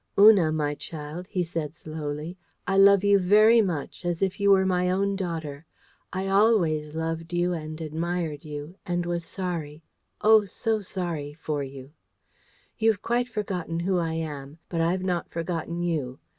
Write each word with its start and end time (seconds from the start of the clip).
"Una, 0.17 0.51
my 0.51 0.73
child," 0.73 1.27
he 1.29 1.43
said 1.43 1.75
slowly, 1.75 2.35
"I 2.65 2.75
love 2.75 3.03
you 3.03 3.19
very 3.19 3.61
much, 3.61 4.03
as 4.03 4.23
if 4.23 4.39
you 4.39 4.49
were 4.49 4.65
my 4.65 4.89
own 4.89 5.15
daughter. 5.15 5.63
I 6.11 6.25
always 6.25 6.95
loved 6.95 7.33
you 7.33 7.53
and 7.53 7.79
admired 7.79 8.43
you, 8.43 8.77
and 8.83 9.05
was 9.05 9.23
sorry 9.23 9.83
oh, 10.19 10.43
so 10.45 10.81
sorry! 10.81 11.33
for 11.33 11.61
you. 11.61 11.91
You've 12.79 13.03
quite 13.03 13.29
forgotten 13.29 13.81
who 13.81 13.99
I 13.99 14.13
am; 14.13 14.57
but 14.69 14.81
I've 14.81 15.03
not 15.03 15.29
forgotten 15.29 15.83
you. 15.83 16.17